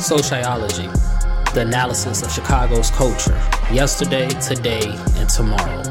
[0.00, 0.86] Sociology,
[1.52, 3.36] the analysis of Chicago's culture,
[3.70, 4.80] yesterday, today,
[5.16, 5.82] and tomorrow.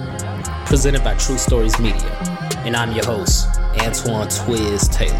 [0.65, 2.17] Presented by True Stories Media.
[2.65, 3.47] And I'm your host,
[3.79, 5.15] Antoine Twiz Taylor.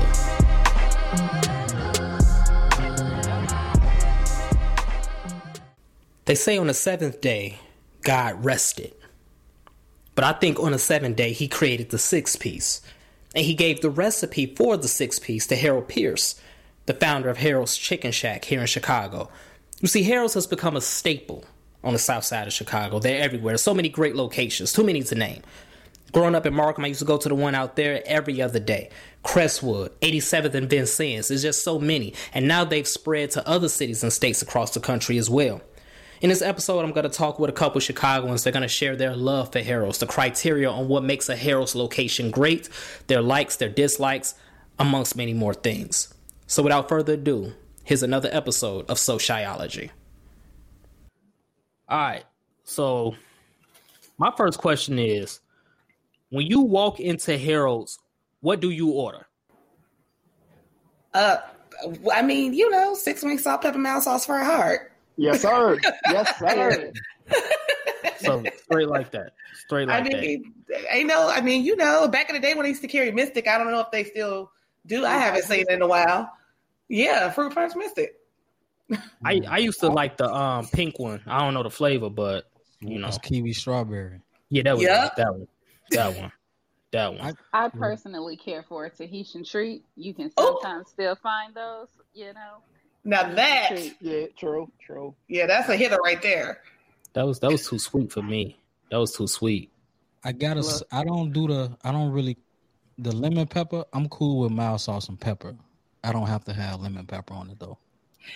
[6.25, 7.59] They say on the seventh day,
[8.01, 8.93] God rested.
[10.15, 12.81] But I think on the seventh day, he created the sixth piece.
[13.35, 16.41] And he gave the recipe for the sixth piece to Harold Pierce,
[16.89, 19.29] the founder of Harold's Chicken Shack here in Chicago.
[19.79, 21.45] You see, Harold's has become a staple
[21.83, 22.97] on the south side of Chicago.
[22.97, 23.57] They're everywhere.
[23.57, 25.43] So many great locations, too many to name.
[26.13, 28.59] Growing up in Markham, I used to go to the one out there every other
[28.59, 28.89] day.
[29.21, 31.27] Crestwood, 87th and Vincennes.
[31.27, 32.15] There's just so many.
[32.33, 35.61] And now they've spread to other cities and states across the country as well.
[36.21, 38.43] In this episode, I'm going to talk with a couple Chicagoans.
[38.43, 41.75] They're going to share their love for Harold's, the criteria on what makes a Harold's
[41.75, 42.67] location great,
[43.05, 44.33] their likes, their dislikes,
[44.79, 46.15] amongst many more things.
[46.49, 49.91] So, without further ado, here's another episode of Sociology.
[51.87, 52.23] All right.
[52.63, 53.15] So,
[54.17, 55.41] my first question is
[56.31, 57.99] when you walk into Harold's,
[58.41, 59.27] what do you order?
[61.13, 61.37] Uh,
[62.11, 64.91] I mean, you know, six wing salt, pepper, mouse sauce for a heart.
[65.17, 65.77] Yes, sir.
[66.09, 66.91] yes, sir.
[68.21, 69.33] so straight like that.
[69.53, 70.95] Straight like I mean, that.
[70.95, 71.29] I know.
[71.29, 73.59] I mean, you know, back in the day when they used to carry Mistic, I
[73.59, 74.51] don't know if they still
[74.87, 75.05] do.
[75.05, 76.31] I haven't seen it in a while.
[76.89, 78.09] Yeah, fruit punch Mistic.
[79.23, 81.21] I I used to like the um pink one.
[81.27, 82.49] I don't know the flavor, but
[82.81, 84.21] you know, it's kiwi strawberry.
[84.49, 85.15] Yeah, that was yep.
[85.15, 85.47] that one.
[85.91, 86.31] That one.
[86.91, 87.35] That one.
[87.53, 89.85] I, I personally care for a Tahitian treat.
[89.95, 90.91] You can sometimes Ooh.
[90.91, 92.63] still find those, you know.
[93.03, 95.15] Now that yeah, true, true.
[95.27, 96.61] Yeah, that's a hitter right there.
[97.13, 98.59] That was that was too sweet for me.
[98.89, 99.71] That was too sweet.
[100.23, 100.61] I gotta.
[100.61, 100.83] Look.
[100.91, 101.77] I don't do the.
[101.83, 102.37] I don't really.
[102.97, 103.85] The lemon pepper.
[103.93, 105.55] I'm cool with mild sauce and pepper.
[106.03, 107.77] I don't have to have lemon pepper on it though.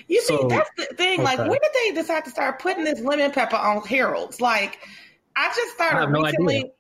[0.08, 1.22] You see, so, that's the thing.
[1.22, 1.24] Okay.
[1.24, 4.42] Like, when did they decide to start putting this lemon pepper on Harold's?
[4.42, 4.80] Like,
[5.36, 6.58] I just started I no recently.
[6.58, 6.72] Idea.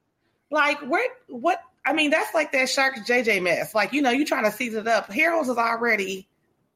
[0.50, 1.10] Like, where?
[1.28, 1.60] What?
[1.86, 3.76] I mean, that's like that Sharks JJ mess.
[3.76, 5.12] Like, you know, you trying to season it up.
[5.12, 6.28] Harold's is already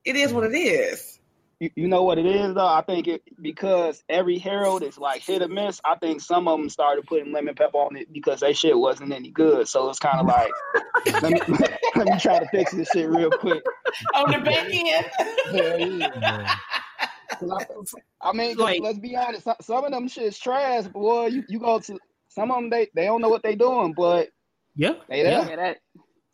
[0.07, 0.53] it is what mm.
[0.53, 1.16] it is.
[1.59, 2.67] You, you know what it is though.
[2.67, 5.81] I think it because every Harold is like hit or miss.
[5.83, 9.11] I think some of them started putting lemon pepper on it because that shit wasn't
[9.11, 9.67] any good.
[9.67, 10.51] So it's kind of like
[11.21, 11.41] let, me,
[11.95, 13.63] let me try to fix this shit real quick
[14.13, 15.99] on the back end.
[15.99, 16.55] yeah.
[17.41, 17.65] I,
[18.21, 19.47] I mean, like, let's be honest.
[19.61, 21.27] Some of them shit's trash, boy.
[21.27, 24.29] You, you go to some of them, they they don't know what they doing, but
[24.75, 25.47] yeah, they there.
[25.49, 25.77] Yeah, that,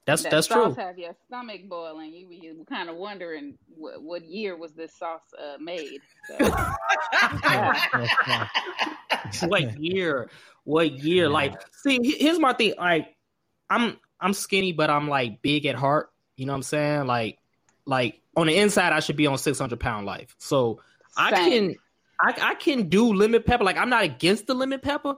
[0.06, 0.84] that's that that's sauce true.
[0.84, 2.14] Have your stomach boiling.
[2.14, 6.02] You you kind of wondering what, what year was this sauce uh, made?
[6.28, 6.36] So.
[9.48, 10.30] what year?
[10.66, 11.30] What year?
[11.30, 12.74] Like, see, here's my thing.
[12.78, 13.16] Like,
[13.70, 16.12] I'm I'm skinny, but I'm like big at heart.
[16.36, 17.08] You know what I'm saying?
[17.08, 17.40] Like,
[17.86, 20.36] like on the inside, I should be on 600 pound life.
[20.38, 20.82] So
[21.16, 21.26] Same.
[21.26, 21.76] I can
[22.20, 23.64] I I can do lemon pepper.
[23.64, 25.16] Like, I'm not against the lemon pepper,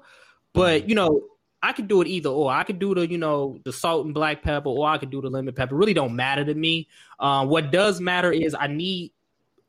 [0.53, 1.23] but you know
[1.65, 2.51] I could do it either or.
[2.51, 5.19] I could do the, you know, the salt and black pepper, or I could do
[5.19, 5.73] the lemon pepper.
[5.73, 6.87] It really don't matter to me.
[7.19, 9.11] Uh, what does matter is I need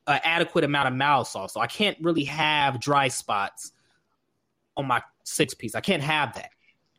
[0.06, 1.54] an adequate amount of mild sauce.
[1.54, 3.72] So I can't really have dry spots
[4.76, 5.74] on my six piece.
[5.74, 6.50] I can't have that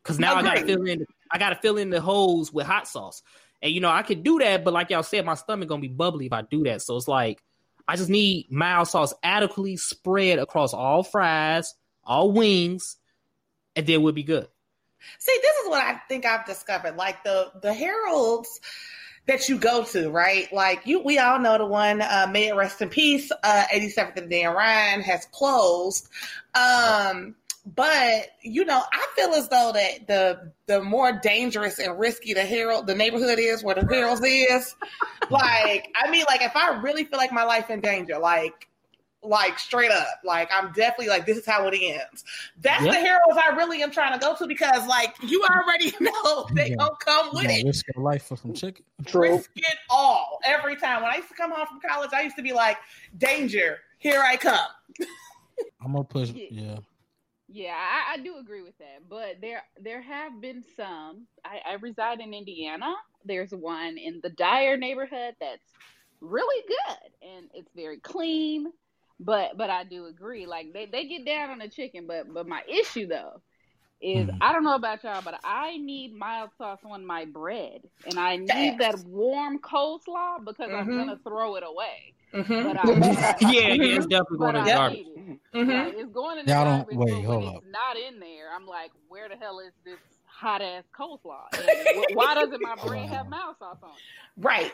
[0.02, 1.06] because now I gotta fill in.
[1.30, 3.22] I gotta fill in the holes with hot sauce,
[3.62, 5.90] and you know I could do that, but like y'all said, my stomach gonna be
[5.90, 6.82] bubbly if I do that.
[6.82, 7.44] So it's like
[7.88, 12.98] I just need mild sauce adequately spread across all fries, all wings,
[13.76, 14.48] and then we'll be good.
[15.20, 16.96] See, this is what I think I've discovered.
[16.96, 18.60] Like the the Harold's
[19.28, 20.52] that you go to, right?
[20.54, 22.02] Like you, we all know the one.
[22.02, 23.32] Uh, may it rest in peace.
[23.44, 26.08] Uh, 87th and Dan Ryan has closed.
[26.56, 27.36] Um,
[27.76, 32.46] but you know, I feel as though that the the more dangerous and risky the
[32.46, 34.76] Harold, the neighborhood is, where the Harold's is.
[35.30, 38.70] like, I mean, like if I really feel like my life in danger, like
[39.24, 40.20] like straight up.
[40.24, 42.24] Like I'm definitely like this is how it ends.
[42.60, 42.94] That's yep.
[42.94, 46.70] the Harold's I really am trying to go to because like you already know they
[46.70, 46.76] yeah.
[46.78, 47.66] don't come with it.
[47.66, 48.86] Risk your life for some chicken.
[49.06, 49.36] True.
[49.36, 51.02] Risk it all every time.
[51.02, 52.78] When I used to come home from college, I used to be like,
[53.18, 54.60] danger, here I come.
[55.82, 56.78] I'm gonna push yeah.
[57.50, 59.08] Yeah, I, I, do agree with that.
[59.10, 61.28] But there there have been some.
[61.46, 62.94] I, I reside in Indiana.
[63.24, 65.64] There's one in the Dyer neighborhood that's
[66.22, 68.68] really good and it's very clean
[69.20, 70.46] but but I do agree.
[70.46, 73.42] Like they, they get down on the chicken, but but my issue though
[74.02, 74.38] is mm.
[74.42, 78.38] I don't know about y'all, but I need mild sauce on my bread, and I
[78.38, 80.76] need that warm coleslaw because mm-hmm.
[80.76, 82.14] I'm gonna throw it away.
[82.34, 82.64] Mm-hmm.
[82.64, 85.06] But I, yeah, yeah, it's definitely going to the garbage.
[85.56, 85.70] Mm-hmm.
[85.70, 86.98] Like, it's going in the y'all garbage.
[86.98, 87.64] Don't, wait, hold up.
[87.72, 88.54] not in there.
[88.54, 91.46] I'm like, where the hell is this hot ass coleslaw?
[92.14, 94.46] why doesn't my bread have mild sauce on it?
[94.46, 94.74] Right.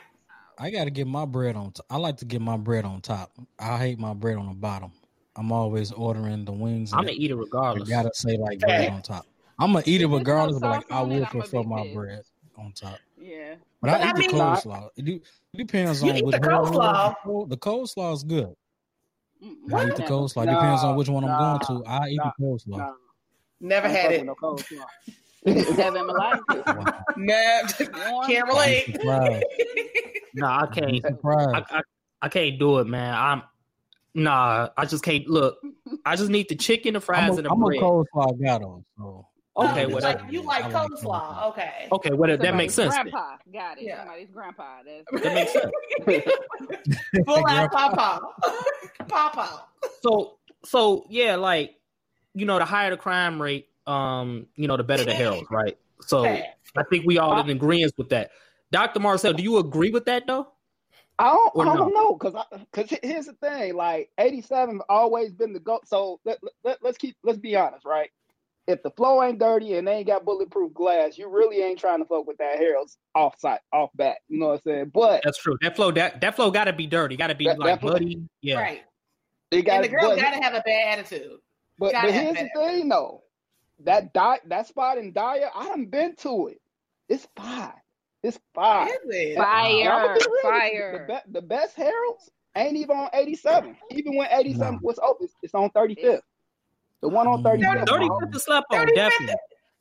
[0.59, 1.71] I got to get my bread on.
[1.71, 3.31] T- I like to get my bread on top.
[3.59, 4.91] I hate my bread on the bottom.
[5.35, 6.93] I'm always ordering the wings.
[6.93, 7.89] I'm gonna eat it I regardless.
[7.89, 9.25] gotta say like bread on top.
[9.57, 11.95] I'm gonna eat it If there's regardless, but like I on will prefer my pissed.
[11.95, 12.21] bread
[12.57, 12.99] on top.
[13.19, 13.55] Yeah.
[13.81, 14.89] But, But I I eat the mean- coleslaw.
[14.95, 15.13] It, do,
[15.53, 16.65] it depends You on eat which the one.
[16.65, 17.49] coleslaw.
[17.49, 18.55] The coleslaw is good.
[19.43, 20.13] Mm-mm, I eat the never.
[20.13, 20.43] coleslaw.
[20.43, 21.89] It depends on which one I'm going to.
[21.89, 22.77] I eat nah, the coleslaw.
[22.77, 22.93] Nah,
[23.59, 24.25] Never I don't had it.
[24.25, 24.85] no coleslaw.
[25.45, 26.07] Never in.
[26.07, 26.39] Wow.
[27.17, 27.67] Never.
[28.27, 28.95] Can't relate.
[28.95, 29.43] surprised.
[30.35, 31.05] Nah, I can't.
[31.05, 31.17] I'm.
[31.55, 31.81] I, I,
[32.23, 33.13] I can't do it, man.
[33.13, 33.43] I'm
[34.15, 34.69] nah.
[34.75, 35.27] I just can't.
[35.27, 35.59] Look,
[36.05, 37.79] I just need the chicken, the fries, I'm a, and the I'm a bread.
[37.81, 38.83] coleslaw guy though.
[38.97, 40.23] So Okay, you whatever.
[40.23, 41.03] like, you like I like coleslaw.
[41.03, 41.49] coleslaw.
[41.51, 41.87] Okay.
[41.91, 42.41] Okay, whatever.
[42.41, 43.11] That makes Somebody's sense.
[43.11, 43.11] then.
[43.11, 43.37] Grandpa.
[43.53, 43.83] Got it.
[43.83, 43.97] Yeah.
[43.99, 44.77] Somebody's grandpa.
[44.83, 46.25] That's That makes sense.
[47.27, 48.21] Full out papa.
[49.07, 49.63] papa.
[50.01, 51.75] So, so yeah, like
[52.33, 55.77] you know, the higher the crime rate, um, you know, the better the Harold's, right?
[56.01, 58.31] So I think we all in agreement with that.
[58.71, 60.47] Doctor Marcel, do you agree with that though?
[61.19, 62.33] I don't, I don't know because
[62.71, 67.15] because here's the thing like 87 always been the go so let, let, let's keep
[67.23, 68.09] let's be honest right
[68.65, 71.99] if the flow ain't dirty and they ain't got bulletproof glass you really ain't trying
[71.99, 75.21] to fuck with that Harold's off site off bat you know what I'm saying but
[75.23, 75.55] That's true.
[75.61, 77.15] That flow, that that flow got to be dirty.
[77.15, 78.19] Got to be That- like that flow- muddy.
[78.41, 78.55] Yeah.
[78.59, 78.83] Right.
[79.51, 81.37] it got And the girl gotta have a bad attitude.
[81.77, 82.49] but, but here's the that.
[82.55, 83.21] thing though
[83.85, 86.61] that di- that spot in Dyer I done been to it
[87.09, 87.73] it's fine
[88.23, 89.37] it's fine Is it?
[89.37, 89.73] Uh, fire.
[89.73, 91.05] Be real with you, Fire.
[91.07, 93.75] The, be- the best Harold's ain't even on 87.
[93.91, 94.79] Even when 87 No.
[94.81, 96.21] was open, it's, it's on 35th.
[97.01, 97.59] The one on mm.
[97.59, 97.87] 35th.
[97.89, 99.35] Thirty bro, fifth to slept on, 35th definitely.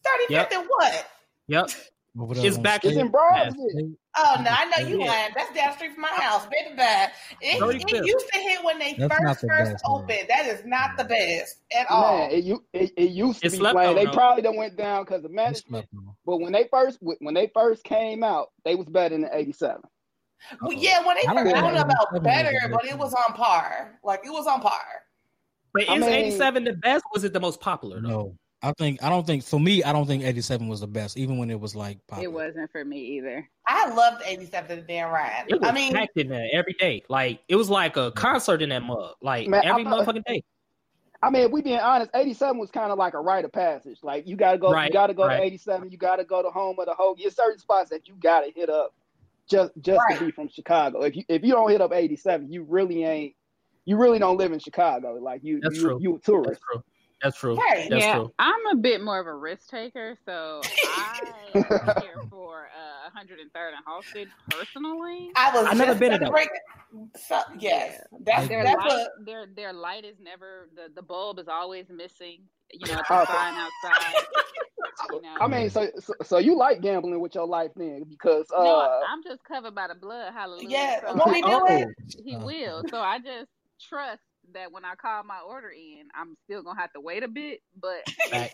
[0.05, 0.52] 35th Yep.
[0.52, 1.06] and what?
[1.46, 1.70] Yep.
[2.19, 3.94] Over It's back- It's in Bronzeville.
[4.16, 5.06] Oh no, I know you Yeah.
[5.10, 5.30] lying.
[5.34, 6.44] That's down street from my house.
[6.46, 7.12] Baby bad.
[7.40, 9.92] It, it used to hit when they That's first the first best, man.
[10.02, 10.28] opened.
[10.28, 12.18] That is not the best at all.
[12.18, 13.96] Man, it, it, it used to It's be slept playing.
[13.96, 14.12] They though.
[14.12, 15.86] probably done went down because of management.
[16.26, 19.80] But when they first when they first came out, they was better than 87.
[20.60, 22.68] Well, yeah, when they I first, don't I know don't know about about 87 better,
[22.74, 23.98] but it was on par.
[24.04, 24.80] Like it was on par.
[25.72, 27.04] But I is mean- eighty seven the best?
[27.14, 28.00] Was it the most popular?
[28.02, 28.08] Though?
[28.08, 29.82] No, I think I don't think for me.
[29.82, 32.24] I don't think '87 was the best, even when it was like popular.
[32.24, 33.48] It wasn't for me either.
[33.66, 35.46] I loved 87 to Dan Ryan.
[35.48, 37.02] It was I mean, packed in there every day.
[37.08, 39.14] Like it was like a concert in that mug.
[39.20, 40.44] Like Man, every I motherfucking day.
[41.24, 43.98] I mean, if we being honest, 87 was kind of like a rite of passage.
[44.02, 45.38] Like you gotta go, Right, you gotta go right.
[45.38, 47.22] to 87, you gotta go to home of the Hoagie.
[47.22, 48.94] There's certain spots that you gotta hit up
[49.48, 50.18] just just Right.
[50.18, 51.02] to be from Chicago.
[51.02, 53.34] If you if you don't hit up 87, you really ain't
[53.84, 55.14] you really don't live in Chicago.
[55.14, 55.98] Like you That's you, true.
[56.00, 56.62] you a That's tourist.
[57.22, 57.30] True.
[57.30, 57.56] That's true.
[57.56, 57.88] Right.
[57.90, 58.32] That's yeah, true.
[58.38, 61.20] I'm a bit more of a risk taker, so I
[61.54, 61.62] am
[62.02, 65.30] here for uh, 103rd and Halsted personally.
[65.36, 66.46] I was I never been to gonna
[67.16, 68.00] so, yes.
[68.20, 71.86] That's Their that's light, a their their light is never the, the bulb is always
[71.88, 72.40] missing.
[72.70, 73.22] You know, it's Oh.
[73.22, 74.24] a sign outside.
[75.12, 78.46] You know, I mean, so, so so you like gambling with your life then because
[78.54, 80.32] uh no, I'm just covered by the blood.
[80.34, 80.69] Hallelujah.
[80.69, 81.00] yeah.
[81.00, 81.88] So When we do Oh, it,
[82.24, 82.82] he will.
[82.90, 83.50] So I just
[83.88, 84.20] trust
[84.54, 87.60] that when I call my order in, I'm still gonna have to wait a bit,
[87.80, 88.50] but because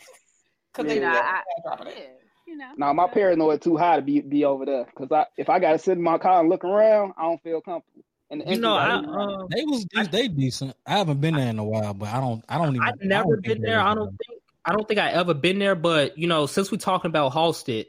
[0.79, 0.85] Yeah.
[0.85, 2.03] they Nah, yeah, I- dropping yeah,
[2.47, 2.71] you know.
[2.77, 5.59] now my so- paranoid too high to be be over there because I if I
[5.59, 8.03] gotta sit in my car and look around, I don't feel comfortable.
[8.31, 9.41] And You know, I engine gotta be running.
[9.41, 10.77] uh, They was de- they decent.
[10.87, 12.83] I haven't been there in a while, but I don't I don't even.
[12.87, 13.81] I've never been there.
[13.81, 15.75] I don't think I don't think I ever been there.
[15.75, 17.87] But you know, since we're talking about Halsted,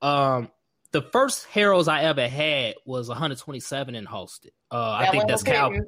[0.00, 0.50] um,
[0.92, 4.52] the first Harold's I ever had was 127 in Halstead.
[4.70, 5.70] Uh, I think that's was Cal.
[5.70, 5.86] hitting.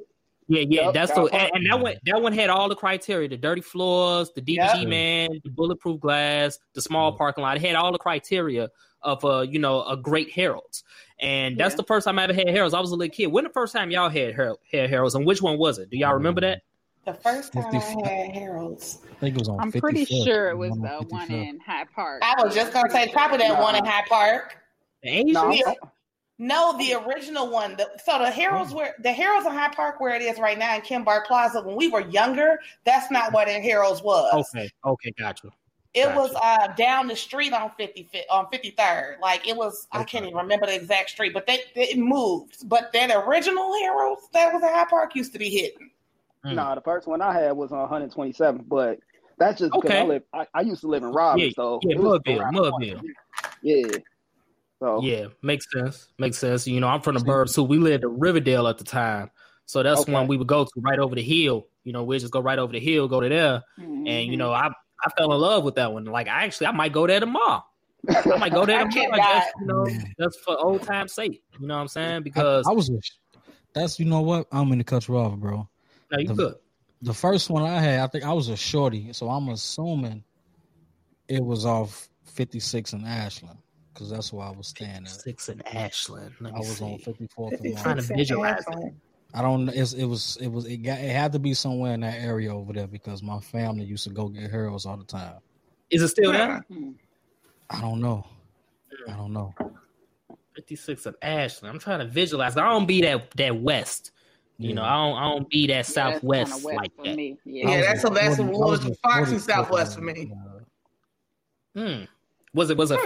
[0.49, 2.75] Yeah, yeah, Yep, that's Cal the and, and that one that one had all the
[2.75, 4.87] criteria: the dirty floors, the DVG Yep.
[4.87, 7.17] man, the bulletproof glass, the small Mhm.
[7.17, 7.57] parking lot.
[7.57, 8.69] It had all the criteria
[9.01, 10.83] of uh, you know, a great Harold's.
[11.19, 11.77] And that's Yeah.
[11.77, 12.73] the first time I ever had Harold's.
[12.73, 13.27] I was a little kid.
[13.27, 15.89] When the first time y'all had Harold, had Harold's, and which one was it?
[15.89, 16.61] Do y'all remember that?
[17.05, 18.03] The first time 55.
[18.05, 19.59] I had Harold's, I think it was on.
[19.59, 21.49] I'm pretty sure it was on the one 55th.
[21.49, 22.21] in Hyde Park.
[22.23, 23.61] I was just gonna say probably that Nah.
[23.61, 24.57] one in Hyde Park.
[25.03, 25.31] The Asian?
[25.33, 25.61] No, Yeah.
[25.67, 25.75] I'm-
[26.39, 27.75] No, the original one.
[27.77, 30.75] The, so the Harold's where the Harold's in Hyde Park where it is right now
[30.75, 31.61] in Kimbark Plaza.
[31.63, 34.45] When we were younger, that's not where the Harold's was.
[34.55, 35.49] Okay, okay, gotcha.
[35.93, 36.19] It Gotcha.
[36.19, 39.19] was uh, down the street on 50 on 53rd.
[39.19, 42.69] Like it was, I can't even remember the exact street, but they it moved.
[42.69, 45.89] But that original Harold's that was in Hyde Park used to be hidden.
[46.45, 46.53] Mm.
[46.55, 48.99] No, the first one I had was on 127, but
[49.39, 49.99] that's just because Okay.
[50.01, 50.23] I live.
[50.33, 52.85] I, I used to live in Robbins, Yeah, so yeah, Mudville, around the corner.
[52.85, 53.01] Mudville.
[53.63, 53.87] Yeah.
[54.79, 56.07] So Yeah, makes sense.
[56.19, 56.67] Makes sense.
[56.67, 57.63] You know, I'm from the burbs too.
[57.63, 59.31] We lived in Riverdale at the time,
[59.65, 60.11] so that's Okay.
[60.13, 61.67] one we would go to right over the hill.
[61.83, 64.31] You know, we just go right over the hill, go to there, and Mm-hmm.
[64.31, 64.67] you know, I
[65.03, 66.05] I fell in love with that one.
[66.05, 67.63] Like, I actually I might go there tomorrow.
[68.09, 69.17] I might go there I tomorrow.
[69.17, 69.87] Just, you know,
[70.19, 71.41] just for old time's sake.
[71.59, 72.23] You know what I'm saying?
[72.23, 72.89] Because I, I was.
[73.73, 75.67] That's you know what I'm in the cut you off, bro.
[76.11, 76.55] no, you the- good.
[77.03, 80.23] The first one I had, I think I was a shorty, so I'm assuming
[81.27, 83.59] it was off 56 in Ashland
[83.97, 85.07] because that's where I was staying at.
[85.09, 86.35] Six in Ashland.
[86.39, 86.83] Let me I was see.
[86.85, 88.93] on 54th trying to visualize it.
[89.33, 89.67] I don't.
[89.69, 90.37] It's, it was.
[90.39, 90.65] It was.
[90.65, 90.99] It got.
[90.99, 94.09] It had to be somewhere in that area over there because my family used to
[94.11, 95.33] go get heroes all the time.
[95.89, 96.63] Is it still there?
[96.71, 96.91] Hmm.
[97.69, 98.25] I don't know.
[99.09, 99.53] I don't know.
[100.55, 101.73] 56 of Ashland.
[101.73, 102.55] I'm trying to visualize.
[102.55, 104.11] I don't be that that west.
[104.59, 107.15] You know, I don't I don't be that Yeah, southwest kinda west like for that.
[107.15, 107.37] me.
[107.45, 107.77] Yeah, Yeah.
[107.77, 110.31] was that's a- that's 40 a- I what was the Fox and Southwest for me.
[111.75, 112.03] Hmm.
[112.53, 113.03] Was it was it Hmm.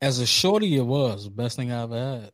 [0.00, 0.06] Fado?
[0.06, 2.32] As a shorty, it was the best thing I ever had,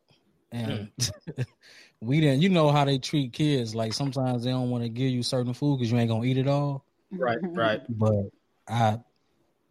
[0.53, 1.43] and hmm.
[2.01, 2.43] we didn't.
[2.43, 3.75] You know how they treat kids.
[3.75, 6.39] Like sometimes they don't want to give you certain food because you ain't gonna eat
[6.39, 6.85] it all.
[7.11, 7.55] Right, mm-hmm.
[7.55, 7.83] right.
[7.89, 8.31] But
[8.69, 8.99] I,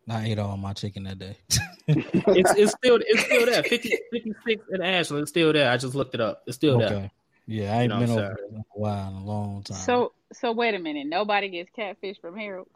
[0.09, 1.37] I ate all my chicken that day.
[1.85, 3.61] It's it's still it's still there.
[3.63, 5.23] 50, 56 in Ashland.
[5.23, 5.69] It's still there.
[5.69, 6.43] I just looked it up.
[6.47, 7.11] It's still there.
[7.45, 9.77] Yeah, I ain't You know been over there in a while, in a long time.
[9.77, 11.07] So so wait a minute.
[11.07, 12.69] Nobody gets catfish from Harold.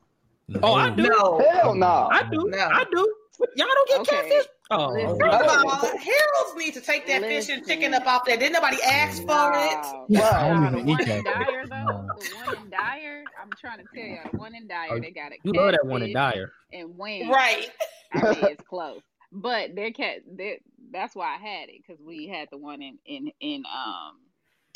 [0.63, 1.03] Oh, I do.
[1.03, 2.07] No, Hell no.
[2.11, 2.45] I do.
[2.49, 2.57] No.
[2.57, 3.13] I do.
[3.55, 4.29] Y'all don't get Okay.
[4.29, 4.45] catfish.
[4.71, 5.19] Oh, Listen.
[5.19, 8.37] First of all, Harold's need to take that fish and chicken up off there.
[8.37, 9.77] Didn't nobody ask for it?
[9.77, 10.05] Wow.
[10.09, 11.23] Yeah, I don't even eat one in catfish.
[11.23, 12.07] Dyer though, No.
[12.19, 15.11] the one in Dyer, I'm trying to tell you, the one in Dyer, Oh, they
[15.11, 16.51] got a you love that one in Dyer.
[16.73, 17.69] and when Right.
[18.13, 19.01] I mean, it's close,
[19.31, 20.21] but their cat.
[20.25, 20.57] Their,
[20.91, 24.17] that's why I had it because we had the one in in in um.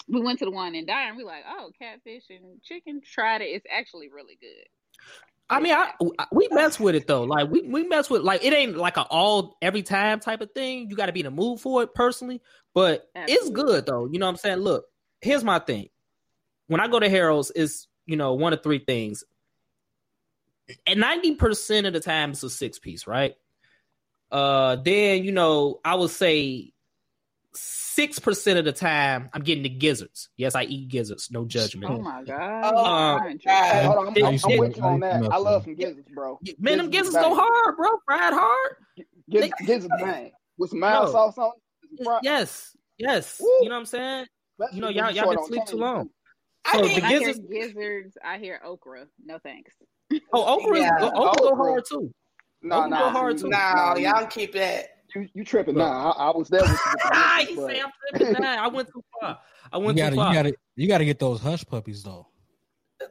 [0.07, 3.01] We went to the one in Dyer and we like, oh, catfish and chicken.
[3.01, 3.45] Tried it.
[3.45, 4.67] It's actually really good.
[5.51, 5.91] I mean, I,
[6.31, 7.23] we mess with it though.
[7.23, 10.53] Like we, we mess with like it ain't like a all every time type of
[10.53, 10.89] thing.
[10.89, 12.41] You got to be in the mood for it personally,
[12.73, 14.07] but it's good though.
[14.09, 14.59] You know what I'm saying?
[14.59, 14.85] Look,
[15.19, 15.89] here's my thing.
[16.67, 19.25] When I go to Harold's, it's you know one of three things.
[20.87, 23.35] And ninety percent of the time, it's a six piece, right?
[24.31, 26.71] Uh, then you know I would say
[28.01, 30.29] six percent of the time I'm getting the gizzards.
[30.37, 31.29] Yes, I eat gizzards.
[31.31, 31.91] No judgment.
[31.93, 32.73] Oh my god!
[32.75, 33.33] Oh, I'm.
[33.33, 33.85] Uh, god.
[33.85, 35.23] Hold on, I'm, They- I'm, I'm with you on they- that.
[35.31, 36.39] I love some gizzards, bro.
[36.59, 37.89] Man, them Gizzards gizzards go hard, bro.
[38.05, 38.75] Fried hard.
[39.29, 41.11] Giz- Gizzards bang with some mild No.
[41.11, 41.51] sauce on.
[41.99, 42.07] it.
[42.23, 43.37] Yes, yes.
[43.39, 43.47] Woo.
[43.61, 44.25] You know what I'm saying?
[44.59, 46.05] Especially You know, y'all you y'all been sleep too long.
[46.05, 46.11] too.
[46.65, 48.17] I So think the I hear gizzards- gizzards.
[48.23, 49.05] I hear okra.
[49.23, 49.73] No thanks.
[50.33, 50.97] Oh, okra, Yeah.
[51.01, 52.11] okra go hard too.
[52.63, 53.49] No, Okra nah, go hard, too.
[53.49, 54.89] no, y'all keep that.
[55.15, 55.75] You, you tripping?
[55.75, 55.87] Look.
[55.87, 56.75] Nah, I, I was there with you.
[56.75, 57.09] With the
[57.45, 58.41] gizzards, he but- say I'm tripping.
[58.43, 59.39] Nah, I went too far.
[59.73, 60.33] I You went gotta, too you far.
[60.33, 62.27] gotta, you gotta get those hush puppies though.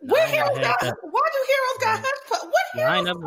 [0.02, 0.80] Where I ain't Harold's never had got?
[0.82, 0.96] that.
[1.02, 3.26] Why do Harold's got hush pu- What Yeah, I ain't Harold's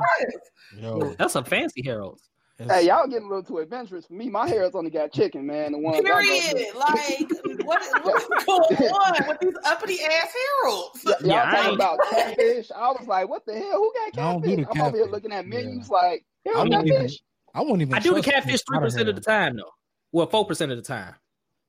[0.82, 2.30] never- Yo, That's a fancy Harold's.
[2.60, 4.30] it's- Hey, y'all getting a little too adventurous for me.
[4.30, 5.74] My hair's only got chicken, man.
[5.74, 6.68] The one Period.
[6.78, 7.30] Like,
[7.66, 11.04] what, what's going on with these uppity ass Harold's?
[11.04, 12.72] y'all Yeah, I talking ain't- about catfish.
[12.76, 13.74] I was like, what the hell?
[13.74, 14.66] Who got I don't catfish?
[14.76, 15.50] I'm over here looking at Yeah.
[15.50, 17.22] menus like, I hell, wouldn't even, catfish.
[17.54, 17.94] I wouldn't even.
[17.94, 19.72] I do the catfish three percent of the time though.
[20.12, 21.16] Well, four percent of the time.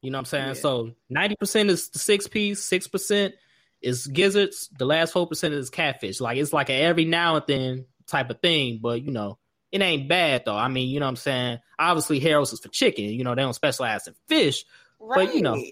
[0.02, 0.48] You know what I'm saying?
[0.48, 0.54] Yeah.
[0.54, 3.34] So ninety percent is the six piece, six percent
[3.82, 4.70] is gizzards.
[4.78, 6.20] The last four percent is catfish.
[6.20, 9.38] Like it's like a every now and then type of thing, but you know,
[9.72, 10.56] it ain't bad though.
[10.56, 11.58] I mean, you know what I'm saying?
[11.78, 14.64] Obviously Harold's is for chicken, you know, they don't specialize in fish.
[15.00, 15.26] Right.
[15.26, 15.62] But, you know,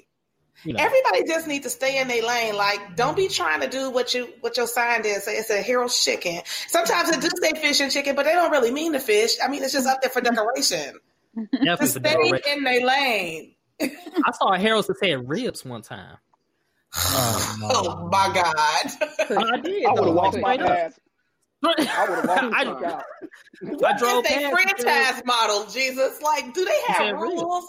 [0.65, 0.81] You know.
[0.83, 2.57] Everybody just need to stay in their lane.
[2.57, 5.25] Like, don't be trying to do what you what your sign is.
[5.25, 6.41] Say It's a Harold's chicken.
[6.69, 9.37] Sometimes it do say fish and chicken, but they don't really mean the fish.
[9.43, 10.35] I mean, it's just up there for mm-hmm.
[10.35, 10.95] decoration.
[11.35, 12.59] Definitely Just stay decoration.
[12.59, 13.55] in their lane.
[13.81, 16.17] I saw a Harold's that said ribs one time.
[16.95, 17.69] Oh, no.
[17.75, 19.55] Oh my god!
[19.55, 19.87] I did.
[19.87, 21.01] I would have walked my Straight ass.
[21.65, 23.05] I would have walked the I- fuck out.
[23.63, 25.67] What drove is they franchise model?
[25.67, 27.35] Jesus, like, do they have said ribs.
[27.35, 27.65] rules?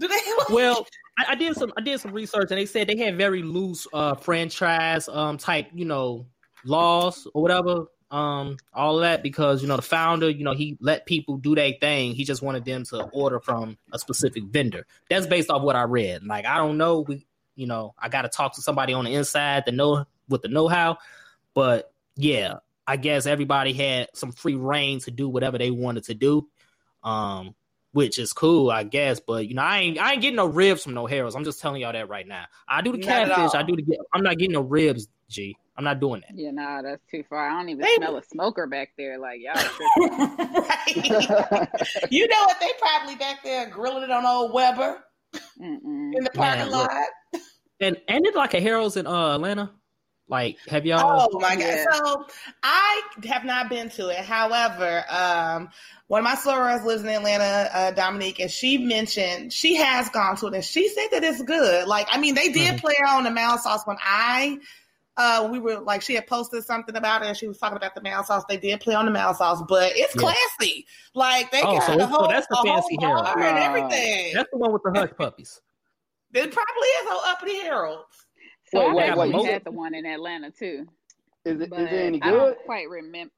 [0.00, 0.18] Do they?
[0.50, 0.86] well,
[1.18, 3.86] I, I did some I did some research and they said they had very loose
[3.92, 6.26] uh franchise um type, you know,
[6.64, 7.86] laws or whatever.
[8.10, 11.74] Um, all that because you know the founder, you know, he let people do their
[11.80, 12.14] thing.
[12.14, 14.84] He just wanted them to order from a specific vendor.
[15.08, 16.24] That's based off what I read.
[16.24, 19.66] Like I don't know, we you know, I gotta talk to somebody on the inside
[19.66, 20.98] to know with the know-how.
[21.54, 22.54] But yeah,
[22.86, 26.48] I guess everybody had some free reign to do whatever they wanted to do.
[27.04, 27.54] Um,
[27.92, 29.20] which is cool, I guess.
[29.20, 31.34] But you know, I ain't I ain't getting no ribs from no Harold's.
[31.36, 32.44] I'm just telling y'all that right now.
[32.68, 33.54] I do the catfish.
[33.54, 33.98] I do the.
[34.14, 35.08] I'm not getting no ribs.
[35.28, 35.56] G.
[35.76, 36.36] I'm not doing that.
[36.36, 37.48] Yeah, nah, that's too far.
[37.48, 39.16] I don't even They- smell a smoker back there.
[39.18, 39.54] Like y'all.
[40.88, 41.68] tripping.
[42.10, 42.60] You know what?
[42.60, 45.02] They probably back there grilling it on old Weber
[45.34, 46.12] Mm-mm.
[46.14, 46.88] in the parking Man, look.
[46.90, 47.06] lot.
[47.80, 49.70] And and it's like a Harold's in uh Atlanta.
[50.30, 51.28] Like, have y'all?
[51.32, 51.78] Oh my god!
[51.92, 52.26] So
[52.62, 54.18] I have not been to it.
[54.24, 55.68] However, um,
[56.06, 60.36] one of my sorors lives in Atlanta, uh, Dominique, and she mentioned she has gone
[60.36, 61.88] to it, and she said that it's good.
[61.88, 62.80] Like, I mean, they did Mhm.
[62.80, 64.58] play on the mouse sauce when I.
[65.16, 67.94] Uh, we were like, she had posted something about it, and she was talking about
[67.96, 68.44] the mouse sauce.
[68.48, 70.32] They did play on the mouse sauce, but it's Yeah.
[70.58, 70.86] classy.
[71.12, 73.24] Like they Oh, got so a it's- so that's the fancy Harold.
[73.24, 74.32] bar and everything.
[74.34, 75.60] That's the one with the hush puppies.
[76.32, 78.04] It probably is on uppity Harold.
[78.72, 79.52] So Wait, I've wait, actually wait.
[79.52, 80.86] had the one in Atlanta too.
[81.44, 82.28] Is it, But is it any good?
[82.28, 82.38] I good?
[82.38, 83.32] don't quite remember.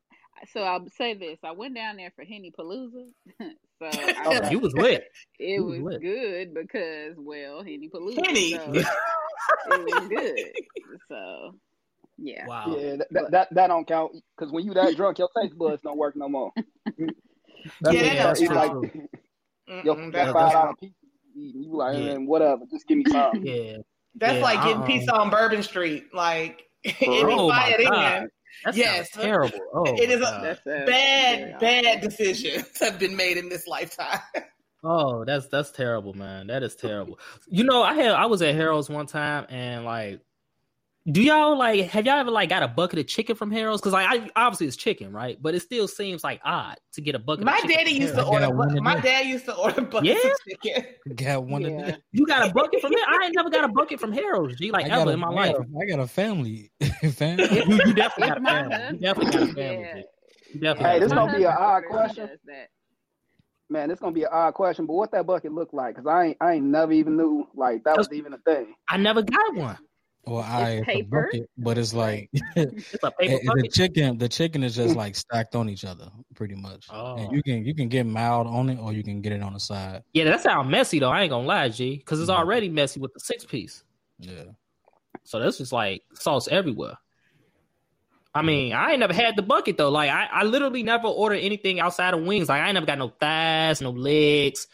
[0.53, 3.07] so I'll say this: I went down there for Henny Palooza,
[3.41, 3.49] so
[3.81, 5.05] Oh, I, you was lit.
[5.39, 6.03] it you was was lit.
[6.03, 8.51] good because well, Henny Palooza, Henny.
[8.53, 8.73] so
[9.71, 10.99] it was good.
[11.09, 11.55] So
[12.19, 12.77] yeah, Wow.
[12.79, 15.81] Yeah, that, that, that, that don't count because when you that drunk, your taste buds
[15.83, 16.53] don't work no more.
[17.81, 19.85] That's Yeah, what- that like count.
[19.85, 20.95] your that five dollar pizza.
[21.35, 22.15] You you like, Yeah.
[22.19, 23.43] Whatever, just give me some.
[23.43, 23.79] Yeah.
[24.17, 24.87] That's Yeah, like getting uh-uh.
[24.87, 26.05] pizza on Bourbon Street.
[26.15, 28.23] Like if you Oh, buy my it God.
[28.25, 28.29] in,
[28.65, 29.11] That's Yes.
[29.11, 29.59] terrible.
[29.75, 30.45] Oh, It is a- God.
[30.45, 34.21] that's a bad, bad decisions have been made in this lifetime.
[34.85, 36.49] Oh, that's that's terrible, man.
[36.49, 37.19] That is terrible.
[37.49, 40.21] You know, I had I was at Harold's one time and like
[41.11, 43.81] do y'all like have y'all ever like got a bucket of chicken from Harold's?
[43.81, 45.37] Because like I obviously it's chicken, right?
[45.41, 47.77] But it still seems like odd to get a bucket My of chicken.
[47.77, 48.47] daddy used to order.
[48.47, 50.31] got one My dad used to order buckets Yeah?
[50.31, 51.17] of chicken.
[51.17, 51.69] Got one Yeah.
[51.87, 51.97] today.
[52.13, 53.05] You got a bucket from there?
[53.09, 55.21] I ain't never got a bucket from Harold's, G, like I got ever a- in
[55.21, 55.57] my life.
[55.57, 56.71] got a- I got a family,
[57.13, 57.39] fam.
[57.41, 58.77] You, you definitely got a family.
[58.93, 59.89] You definitely got a family.
[59.95, 60.03] yeah.
[60.61, 61.31] Definitely Hey, this My family.
[61.33, 62.31] gonna be an odd question.
[63.71, 65.95] Man, it's gonna be an odd question, but what that bucket look like?
[65.97, 68.75] Because I ain't, I ain't never even knew like that was even a thing.
[68.89, 69.79] I never got one.
[70.25, 71.29] Well, I paper.
[71.33, 74.19] bucket, but it's like It's a paper the chicken.
[74.19, 76.87] The chicken is just like stacked on each other, pretty much.
[76.91, 77.17] Oh.
[77.17, 79.53] And you can you can get mild on it, or you can get it on
[79.53, 80.05] the side.
[80.13, 81.11] Yeah, that sounds messy though.
[81.11, 82.37] I ain't gonna lie, G, because it's Mhm.
[82.37, 83.83] already messy with the six piece.
[84.19, 84.45] Yeah.
[85.25, 86.95] So that's just like sauce everywhere.
[88.35, 89.91] I mean, I ain't never had the bucket though.
[89.91, 92.49] Like I, I literally never ordered anything outside of wings.
[92.49, 94.69] Like I ain't never got no thighs, no legs,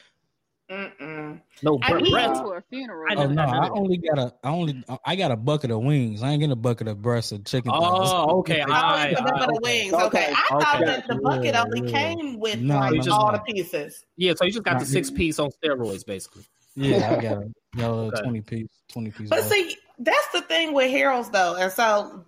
[0.70, 1.40] Mm-mm.
[1.62, 2.40] no I bre- mean- breasts.
[2.40, 3.06] for a funeral.
[3.10, 5.70] I Oh never no, had I only got a I only I got a bucket
[5.70, 6.22] of wings.
[6.22, 7.70] I ain't getting a bucket of breasts of chicken.
[7.72, 7.80] thighs.
[7.80, 8.62] Oh, okay.
[8.68, 9.82] Oh, Alright, it's a bucket alright, of okay.
[9.82, 9.92] wings.
[9.94, 10.32] Okay, Okay.
[10.32, 10.84] I thought Okay.
[10.84, 11.98] that the bucket Yeah, only yeah.
[12.14, 13.12] came with No, like no.
[13.14, 14.04] all the pieces.
[14.16, 16.44] Yeah, so you just got Nah, the six piece on steroids, basically.
[16.76, 18.22] Yeah, I got a, got a Okay.
[18.22, 19.30] twenty piece, twenty piece.
[19.30, 19.52] But bucket.
[19.52, 22.24] see, that's the thing with Harold's though, and so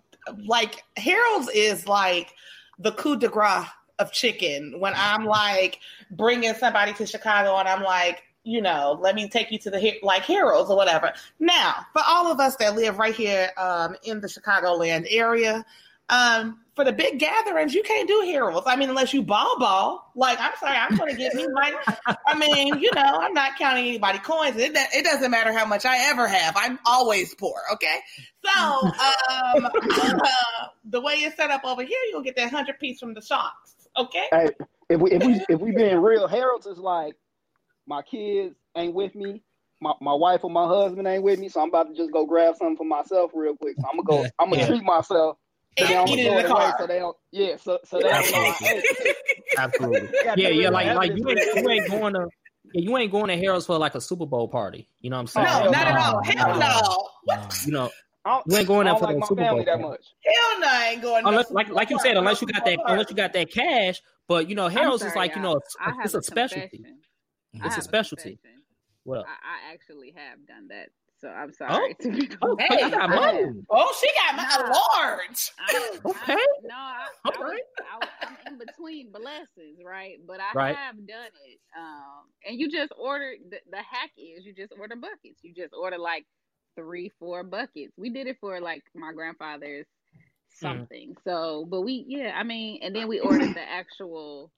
[0.47, 2.33] like Harold's is like
[2.79, 3.67] the coup de grace
[3.99, 4.81] of chicken.
[4.81, 5.79] When I'm like
[6.11, 9.99] bringing somebody to Chicago, and I'm like, you know, let me take you to the
[10.03, 11.13] like Harold's or whatever.
[11.39, 15.65] Now, for all of us that live right here um, in the Chicagoland area.
[16.09, 18.67] Um, for the big gatherings, you can't do Harold's.
[18.67, 20.11] I mean, unless you ball ball.
[20.17, 21.73] Like, I'm sorry, I'm going to get me my.
[22.27, 24.57] I mean, you know, I'm not counting anybody coins.
[24.57, 26.55] It, it doesn't matter how much I ever have.
[26.57, 27.61] I'm always poor.
[27.75, 27.99] Okay,
[28.45, 28.93] so um,
[29.91, 30.31] uh,
[30.85, 33.75] the way it's set up over here, you'll get that hundred piece from the Sharks.
[33.97, 34.49] Okay, Hey,
[34.89, 37.15] if we if we if we being real, Harold's is like
[37.91, 39.43] my kids ain't with me.
[39.83, 42.25] My, my wife or my husband ain't with me, so I'm about to just go
[42.25, 43.77] grab something for myself real quick.
[43.81, 44.27] So I'm gonna go.
[44.39, 44.67] I'm gonna Yeah.
[44.69, 45.37] treat myself.
[45.79, 46.77] So they and don't eat it in the away, car.
[46.79, 47.17] so they don't.
[47.33, 48.55] Yeah, so so they don't know.
[49.59, 50.09] Absolutely.
[50.37, 52.27] Yeah, yeah, like like you ain't, you ain't going to
[52.73, 54.87] yeah, you ain't going to Harold's for like a Super Bowl party.
[55.01, 55.47] You know what I'm saying?
[55.47, 55.73] no, saying?
[55.73, 56.23] not at all.
[56.23, 57.35] Hell no.
[57.35, 57.49] Nah.
[57.65, 57.91] You know,
[58.25, 59.65] I You ain't going I there for like the Super Bowl.
[59.65, 60.05] that much.
[60.25, 61.27] Hell no, I ain't going.
[61.27, 64.01] unless no like like you said, unless you got that unless you got that cash.
[64.29, 65.55] But you know, I'm Harold's is like you y'all.
[65.55, 66.85] know, it's, have it's a specialty.
[67.53, 67.67] Confession.
[67.69, 68.39] I It's a specialty.
[68.39, 68.63] confession.
[69.05, 69.27] What up?
[69.27, 71.95] I, I actually have done that, so I'm sorry.
[72.01, 73.39] to be Oh, Hey, you got I money.
[73.47, 73.55] have.
[73.71, 74.69] Oh, she got my Nah.
[74.69, 75.51] large.
[75.59, 75.73] I,
[76.07, 76.37] Okay.
[76.37, 77.43] I, no, I, I, Okay.
[77.43, 80.17] was, I, I'm in between blessings, right?
[80.27, 80.77] But I Right.
[80.87, 81.61] have done it.
[81.77, 85.41] Um, and you just order the, the hack is you just order buckets.
[85.43, 86.27] You just order like
[86.77, 87.93] three, four buckets.
[87.97, 89.87] We did it for like my grandfather's
[90.63, 90.85] Mm-hmm.
[90.85, 91.15] something.
[91.25, 94.53] So, but we, yeah, I mean, and then we ordered the actual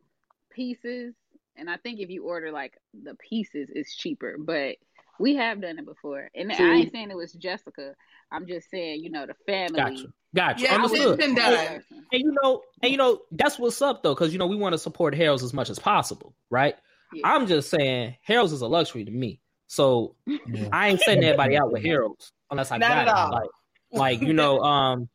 [0.52, 1.14] pieces.
[1.57, 4.37] And I think if you order like the pieces, it's cheaper.
[4.38, 4.77] But
[5.19, 6.31] we have done it before.
[6.35, 7.95] And I ain't saying it was Jessica.
[8.31, 9.77] I'm just saying, you know, the family.
[9.77, 10.12] Gotcha.
[10.35, 10.62] Gotcha.
[10.62, 11.19] Yeah, it's Understood.
[11.19, 11.83] been done.
[12.12, 14.73] And you know, and you know, that's what's up though, because you know we want
[14.73, 16.75] to support Harold's as much as possible, right?
[17.12, 17.29] Yeah.
[17.29, 19.41] I'm just saying Harold's is a luxury to me.
[19.67, 20.69] So Yeah.
[20.73, 23.15] I ain't sending everybody out with Harold's unless I Not got at it.
[23.15, 23.31] all.
[23.33, 23.51] Like,
[23.93, 25.09] like you know, um,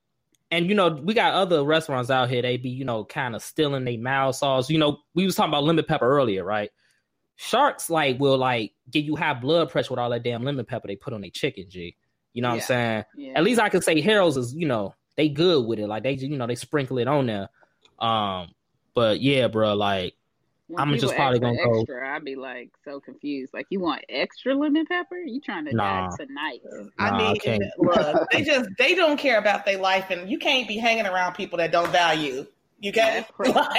[0.51, 2.41] and you know, we got other restaurants out here.
[2.41, 4.69] They be you know kind of stealing their mild sauce.
[4.69, 6.69] You know, we was talking about lemon pepper earlier, right?
[7.35, 10.87] Sharks like will like give you high blood pressure with all that damn lemon pepper
[10.87, 11.65] they put on their chicken.
[11.69, 11.95] G,
[12.33, 12.61] you know what Yeah.
[12.61, 13.03] I'm saying?
[13.17, 13.33] Yeah.
[13.35, 15.87] At least I can say Harold's is you know they good with it.
[15.87, 17.49] Like they you know they sprinkle it on there.
[17.99, 18.49] Um,
[18.95, 20.15] but yeah, bro, like
[20.69, 22.13] When I'm just probably gonna go- extra.
[22.15, 23.53] I'd be like so confused.
[23.53, 25.15] Like, you want extra lemon pepper?
[25.17, 26.09] You trying to Nah.
[26.09, 26.59] die tonight?
[26.99, 27.63] I Nah, I mean, can't.
[27.77, 31.35] look, they just they don't care about their life, and you can't be hanging around
[31.35, 32.45] people that don't value.
[32.79, 33.71] You get That pressure, that,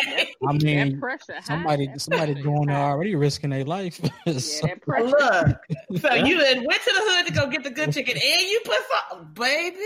[0.49, 1.37] I that mean, pressure.
[1.45, 2.91] somebody that somebody pressure going is there high.
[2.91, 4.01] already risking their life.
[4.27, 5.61] Yeah, So- that pressure.
[5.91, 8.41] Look, so you had went to the hood to go get the good chicken, and
[8.51, 8.79] you put
[9.11, 9.79] some, baby.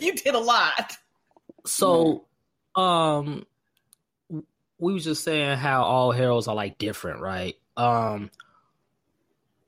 [0.00, 0.96] You did a lot.
[1.66, 2.24] So,
[2.76, 3.44] um,
[4.78, 7.56] we was just saying how all Harold's are like different, right?
[7.76, 8.30] Um,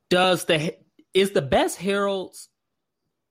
[0.08, 0.76] does the
[1.14, 2.48] is the best Harold's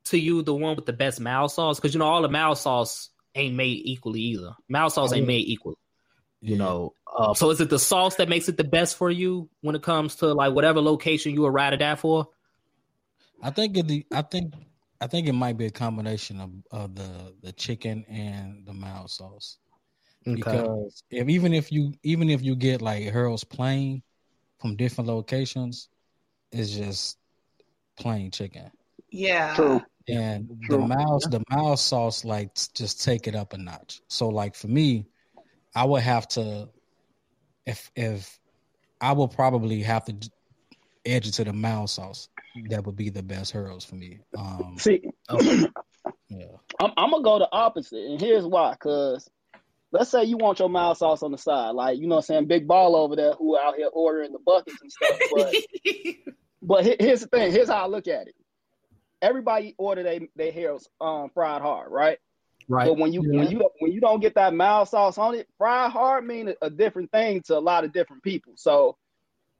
[0.05, 1.79] to you the one with the best mild sauce?
[1.79, 4.51] Because you know all the mild sauce ain't made equally either.
[4.67, 5.75] Mild sauce ain't made equally.
[6.41, 6.57] You Yeah.
[6.57, 9.75] know, uh, so is it the sauce that makes it the best for you when
[9.75, 12.27] it comes to like whatever location you would ride at for?
[13.41, 14.05] I think it.
[14.11, 14.53] I think.
[14.99, 19.11] I think it might be a combination of, of the the chicken and the mild
[19.11, 19.57] sauce.
[20.35, 24.03] Because if even if you even if you get like Harold's plain
[24.59, 25.89] from different locations,
[26.51, 27.17] it's just
[27.97, 28.71] plain chicken.
[29.09, 29.55] Yeah.
[29.55, 29.81] True.
[30.09, 30.77] And True.
[30.79, 34.01] the mouse, the mouse sauce, like just take it up a notch.
[34.07, 35.07] So, like for me,
[35.75, 36.69] I would have to,
[37.65, 38.39] if if
[39.01, 40.15] I will probably have to
[41.05, 42.29] edge it to the mouse sauce.
[42.69, 44.19] That would be the best hurls for me.
[44.35, 46.47] Um, See, yeah,
[46.79, 48.75] I'm, I'm gonna go the opposite, and here's why.
[48.79, 49.29] Cause
[49.91, 52.25] let's say you want your mild sauce on the side, like you know, what I'm
[52.25, 55.19] saying big ball over there who out here ordering the buckets and stuff.
[55.33, 55.55] But
[56.61, 57.51] but here's the thing.
[57.51, 58.35] Here's how I look at it.
[59.21, 62.19] Everybody order they they hairs um fried hard, right?
[62.67, 62.85] right.
[62.87, 63.39] But when you Yeah.
[63.39, 66.49] when you don't- when you don't get that mild sauce on it, fried hard mean
[66.49, 68.53] a, a different thing to a lot of different people.
[68.55, 68.97] So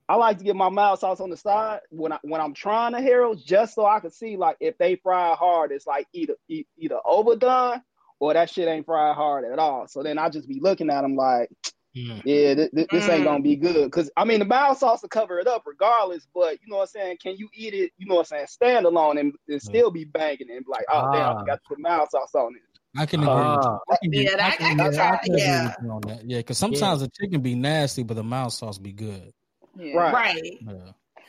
[0.09, 2.93] I like to get my mild sauce on the side when I when I'm trying
[2.93, 6.35] to Harold, just so I can see like if they fry hard, it's like either
[6.47, 7.81] either overdone
[8.19, 9.87] or that shit ain't fried hard at all.
[9.87, 11.49] So then I just be looking at them like,
[11.95, 12.21] Mm.
[12.25, 13.25] yeah, th- th- this ain't Mm.
[13.25, 13.91] gonna be good.
[13.91, 16.81] Cause I mean the mild sauce will cover it up regardless, but you know what
[16.83, 17.17] I'm saying?
[17.23, 17.91] Can you eat it?
[17.97, 18.47] You know what I'm saying?
[18.47, 21.41] Stand alone and, and still be banging and be like, oh damn, Ah.
[21.41, 22.61] I got to put mild sauce on it.
[22.99, 23.33] I can agree.
[23.33, 23.45] with you.
[23.45, 23.79] Ah.
[23.89, 25.65] I can, Yeah, I- I can yeah, try- yeah.
[25.65, 26.29] with you on that.
[26.29, 29.33] Yeah, because sometimes the chicken be nasty, but the mouse sauce be good.
[29.75, 29.95] Yeah.
[29.95, 30.13] Right.
[30.13, 30.43] right.
[30.61, 30.73] Yeah.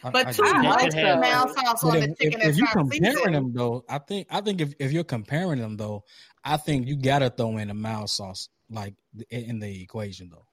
[0.04, 0.68] I- But I too get I that.
[0.68, 3.34] much also- mild sauce on if, the chicken if that's you're comparing seasoned.
[3.34, 6.04] them though, I think I think if, if you're comparing them though,
[6.54, 8.94] I think you gotta throw in the mild sauce like
[9.30, 10.44] in, in the equation though.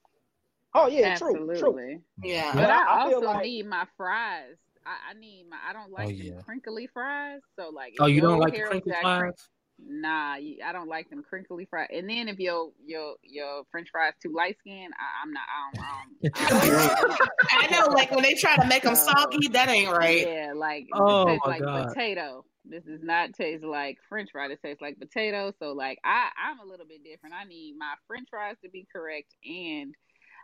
[0.74, 2.02] Oh yeah, true, true.
[2.24, 2.52] Yeah.
[2.54, 4.56] But I, I feel also like- need my fries.
[4.86, 5.58] I, I need my.
[5.68, 6.42] I don't oh, like Oh, them yeah.
[6.46, 7.40] crinkly fries.
[7.58, 7.94] So like.
[8.00, 9.20] Oh, you don't like crinkly fries?
[9.22, 9.36] crink-
[9.78, 11.90] Nah, I don't like them crinkly fries.
[11.94, 15.44] And then if your your your French fries too light skinned, I'm not.
[15.50, 16.34] I don't.
[16.36, 19.68] I don't, I don't I know, like when they try to make them soggy, that
[19.70, 20.26] ain't right.
[20.28, 21.88] Yeah, like Oh, it my like God.
[21.90, 22.46] potato.
[22.70, 24.48] This does not taste like French fry.
[24.48, 25.54] It tastes like potato.
[25.60, 27.36] So like I, I'm a little bit different.
[27.36, 29.94] I need my French fries to be correct, and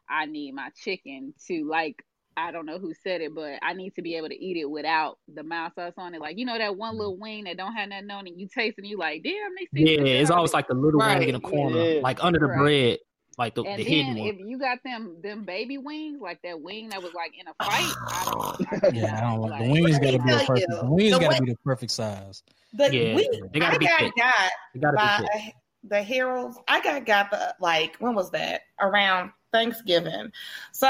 [0.09, 2.03] I need my chicken to like.
[2.37, 4.69] I don't know who said it, but I need to be able to eat it
[4.69, 6.21] without the mild sauce on it.
[6.21, 7.21] Like you know that one little mm-hmm.
[7.21, 8.33] wing that don't have nothing on it.
[8.37, 9.95] You taste it, and you like, damn, they see.
[9.97, 11.19] Yeah, it's always like the little Right.
[11.19, 11.99] wing in the corner, Yeah.
[12.01, 12.57] like under the Right.
[12.57, 12.99] bread,
[13.41, 14.27] like the, And the then hidden one.
[14.29, 17.53] if you got them them baby wings, like that wing that was like in a
[17.63, 18.83] fight, I don't.
[18.83, 21.11] I do Yeah, I don't like the wings gotta be tell the perfect the wings
[21.13, 22.43] the gotta way- be the perfect size.
[22.73, 24.15] The, Yeah, we, they gotta I be got thick.
[24.15, 25.53] got You gotta be by thick.
[25.83, 26.57] the Harold's.
[26.67, 30.31] I got got the like when was that around Thanksgiving.
[30.71, 30.87] So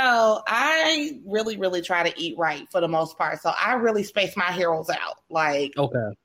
[0.47, 3.41] I really really try to eat right for the most part.
[3.41, 5.17] So I really space my Harold's out.
[5.29, 6.15] Like Okay.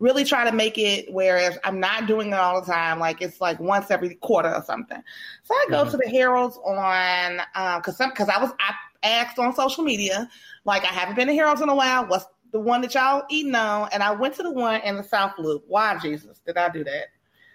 [0.00, 2.98] Really try to make it whereas I'm not doing it all the time.
[2.98, 5.00] Like it's like once every quarter or something.
[5.44, 5.90] So I go Mhm.
[5.92, 10.28] to the Harold's on um because some because I was I asked on social media
[10.64, 12.06] like I haven't been to Harold's in a while.
[12.06, 13.88] What's the one that y'all eating on?
[13.92, 15.62] And I went to the one in the South Loop.
[15.68, 17.06] Why Jesus did I do that?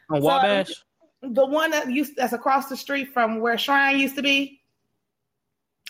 [0.09, 0.71] On So- Wabash?
[1.21, 4.61] The one that used that's across the street from where Shrine used to be.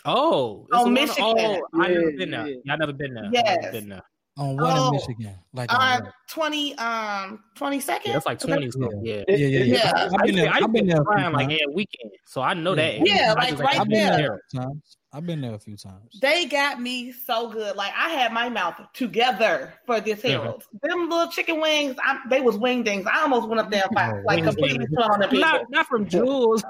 [0.04, 1.24] Oh, it's On the one- Michigan.
[1.28, 2.46] Oh, I never Yeah, been there.
[2.48, 2.56] yeah.
[2.64, 3.24] Yeah, I never been there.
[3.26, 3.58] I Yes.
[3.62, 4.02] never been there.
[4.40, 4.86] On what Oh.
[4.88, 5.38] in Michigan?
[5.52, 6.12] Like on On what?
[6.28, 8.08] twenty um twenty second.
[8.10, 8.70] Yeah, that's like twenty.
[8.70, 9.22] So, yeah.
[9.28, 9.64] yeah, yeah, yeah.
[9.74, 10.08] Yeah.
[10.14, 10.50] I've been there.
[10.50, 11.60] I I've been there a few like times.
[11.62, 12.98] every weekend, so I know Yeah.
[12.98, 13.06] that.
[13.06, 14.16] Yeah, I like right I've been there.
[14.16, 14.96] there times.
[15.12, 16.18] I've been there a few times.
[16.22, 17.76] They got me so good.
[17.76, 20.38] Like I had my mouth together for this Yeah.
[20.38, 20.64] Harold.
[20.82, 23.06] Them little chicken wings, I, they was wing dings.
[23.12, 25.40] I almost went up there and fight, like completely put on the people.
[25.40, 26.62] Not, not from Jules.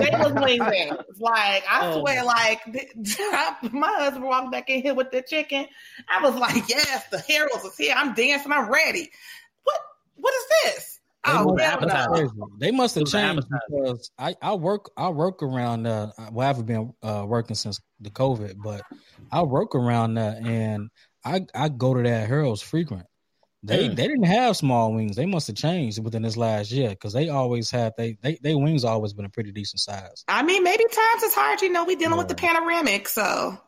[0.00, 0.96] They was wing dings.
[1.18, 2.00] Like I Oh.
[2.00, 2.60] swear, like
[3.72, 5.66] my husband walked back in here with the chicken.
[6.08, 7.94] I was like, yes, the Harold's is here.
[7.96, 8.52] I'm dancing.
[8.52, 9.10] I'm ready.
[9.64, 9.80] What?
[10.16, 11.00] What is this?
[11.26, 12.08] They Oh, must- hell appetizer.
[12.10, 12.14] no.
[12.16, 12.32] crazy.
[12.58, 16.66] They must have changed because I, I work I work around uh well I haven't
[16.66, 18.82] been uh working since the COVID, but
[19.32, 20.88] I work around that and
[21.24, 23.06] I I go to that Harold's frequent.
[23.62, 23.96] They Mm.
[23.96, 25.16] they didn't have small wings.
[25.16, 28.54] They must have changed within this last year because they always had they they they
[28.54, 30.24] wings always been a pretty decent size.
[30.28, 31.60] I mean, maybe times is hard.
[31.60, 33.58] You know, we dealing with the panoramic, so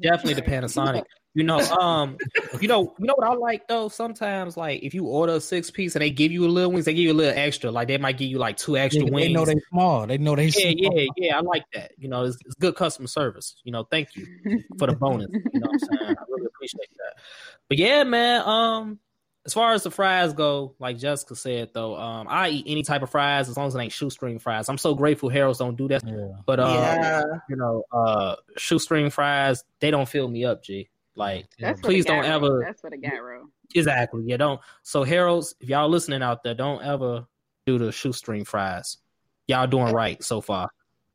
[0.00, 1.02] Definitely the Panasonic.
[1.34, 2.16] You know, um,
[2.60, 3.88] you know, you know what I like though.
[3.88, 6.86] Sometimes, like if you order a six piece and they give you a little wings,
[6.86, 7.70] they give you a little extra.
[7.70, 9.28] Like they might give you like two extra They, wings.
[9.28, 10.06] they know they small.
[10.06, 10.98] They know they yeah, small.
[10.98, 11.36] yeah, yeah.
[11.36, 11.92] I like that.
[11.98, 13.56] You know, it's, it's good customer service.
[13.62, 14.26] You know, thank you
[14.78, 15.28] for the bonus.
[15.30, 16.16] You know what I'm saying?
[16.18, 17.22] I really appreciate that.
[17.68, 18.42] But yeah, man.
[18.48, 18.98] Um,
[19.46, 23.02] as far as the fries go, like Jessica said though, um, I eat any type
[23.02, 24.68] of fries as long as it ain't shoestring fries.
[24.68, 26.02] I'm so grateful Harold's don't do that.
[26.06, 26.28] Yeah.
[26.44, 27.22] But uh, yeah.
[27.48, 30.90] you know, uh, shoestring fries, they don't fill me up, G.
[31.16, 32.36] Like, That's please don't gyro.
[32.36, 33.48] ever That's what for the gyro.
[33.74, 34.24] exactly.
[34.26, 34.60] Yeah, don't.
[34.82, 37.26] So Harold's, if y'all listening out there, don't ever
[37.66, 38.98] do the shoestring fries.
[39.46, 40.70] Y'all doing right so far.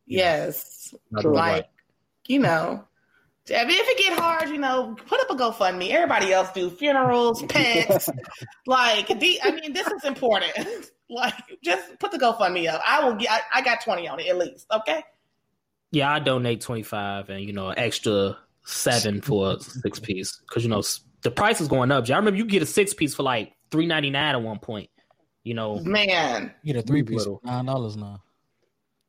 [0.06, 1.70] Yes, Another like way.
[2.28, 2.86] you know.
[3.54, 5.92] I mean, if it get hard, you know, put up a GoFundMe.
[5.92, 8.10] Everybody else do funerals, pets.
[8.66, 10.54] like, the, I mean, this is important.
[11.10, 12.82] like, just put the GoFundMe up.
[12.86, 13.30] I will get.
[13.30, 14.66] I, I got twenty on it at least.
[14.72, 15.04] Okay.
[15.92, 20.42] Yeah, I donate twenty five and you know an extra seven for a six piece
[20.48, 20.82] because you know
[21.22, 22.10] the price is going up.
[22.10, 24.90] I remember you get a six piece for like three ninety nine at one point.
[25.44, 27.40] You know, Man, You get a three piece Little.
[27.44, 28.24] for nine dollars now.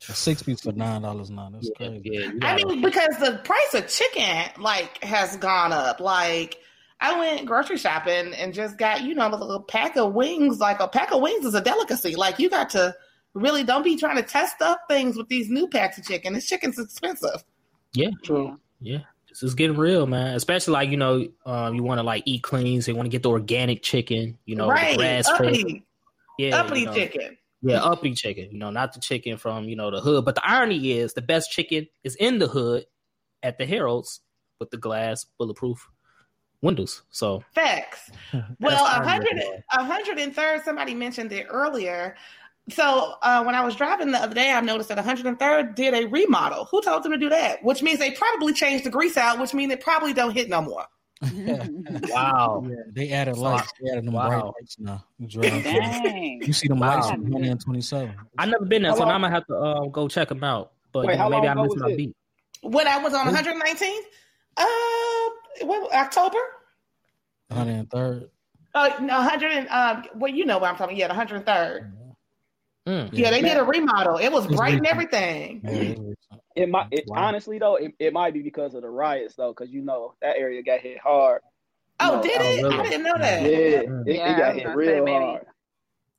[0.08, 1.50] A six piece for nine dollars now.
[1.52, 2.10] That's yeah, crazy.
[2.12, 6.00] yeah, I gotta- mean, because the price of chicken like has gone up.
[6.00, 6.58] Like,
[7.00, 10.58] I went grocery shopping and just got you know a little pack of wings.
[10.60, 12.14] Like a pack of wings is a delicacy.
[12.16, 12.94] Like you got to
[13.34, 16.32] really don't be trying to test up things with these new packs of chicken.
[16.34, 17.44] This chicken's expensive.
[17.92, 18.58] yeah, True.
[18.80, 18.98] yeah.
[19.28, 20.34] This is getting real, man.
[20.34, 23.10] Especially like you know, um, you want to like eat clean, so you want to
[23.10, 24.38] get the organic chicken.
[24.46, 25.84] You know, right, the grass uppity,
[26.38, 26.94] Yeah, uppity you know.
[26.94, 27.36] chicken.
[27.66, 28.48] Yeah, uppity chicken.
[28.50, 30.24] You know, not the chicken from you know the hood.
[30.24, 32.84] But the irony is, the best chicken is in the hood
[33.42, 34.20] at the Harold's
[34.58, 35.88] with the glass bulletproof
[36.62, 37.02] windows.
[37.10, 38.10] So Facts.
[38.60, 39.62] Well, a hundred, as well.
[39.72, 40.62] a hundred and third.
[40.64, 42.16] Somebody mentioned it earlier.
[42.68, 46.06] So uh, when I was driving the other day, I noticed that 103rd did a
[46.06, 46.64] remodel.
[46.64, 47.62] Who told them to do that?
[47.62, 50.60] Which means they probably changed the grease out, which means it probably don't hit no
[50.62, 50.84] more.
[51.22, 53.72] Wow, Yeah, they added lights.
[53.80, 55.04] They added them bright lights now.
[55.18, 55.40] You.
[55.42, 56.42] Dang.
[56.44, 56.96] You see them Wow.
[56.96, 58.14] lights from 127.
[58.38, 60.44] I never been there, How so now I'm gonna have to uh, go check them
[60.44, 60.72] out.
[60.92, 61.96] But Wait, you know, maybe I missed my it?
[61.96, 62.16] beat.
[62.62, 64.00] When I was on 119th,
[64.56, 66.38] uh, what, October?
[67.50, 68.28] 103rd.
[68.74, 70.96] Uh, no, 100 and um, well, you know what I'm talking.
[70.96, 71.92] Yeah, the 103rd.
[72.86, 73.08] Mm.
[73.12, 74.18] Yeah, they did a remodel.
[74.18, 75.60] It was It's bright and everything.
[75.64, 77.24] Yeah, it might it, Wow.
[77.26, 80.36] honestly though, it, it might be because of the riots though, because you know that
[80.36, 81.42] area got hit hard.
[82.00, 82.62] Oh, No, did oh, it?
[82.62, 82.78] really?
[82.78, 83.46] I didn't know Yeah, that.
[83.46, 84.08] it, Mm.
[84.08, 85.46] it Yeah, I got hit real maybe- hard.